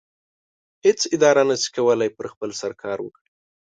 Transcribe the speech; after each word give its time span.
هیڅ 0.85 0.99
اداره 1.15 1.43
نشي 1.49 1.69
کولی 1.75 2.09
په 2.17 2.23
خپل 2.33 2.49
سر 2.59 2.71
کار 2.83 2.97
وکړي. 3.01 3.29